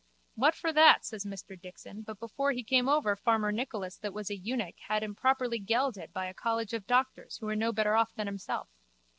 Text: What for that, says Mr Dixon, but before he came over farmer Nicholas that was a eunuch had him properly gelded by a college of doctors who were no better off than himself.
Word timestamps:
What 0.33 0.55
for 0.55 0.73
that, 0.73 1.05
says 1.05 1.25
Mr 1.25 1.61
Dixon, 1.61 2.01
but 2.01 2.19
before 2.19 2.53
he 2.53 2.63
came 2.63 2.89
over 2.89 3.15
farmer 3.15 3.51
Nicholas 3.51 3.97
that 3.99 4.13
was 4.15 4.31
a 4.31 4.35
eunuch 4.35 4.79
had 4.87 5.03
him 5.03 5.13
properly 5.13 5.59
gelded 5.59 6.11
by 6.11 6.25
a 6.25 6.33
college 6.33 6.73
of 6.73 6.87
doctors 6.87 7.37
who 7.37 7.45
were 7.45 7.55
no 7.55 7.71
better 7.71 7.93
off 7.93 8.11
than 8.15 8.25
himself. 8.25 8.67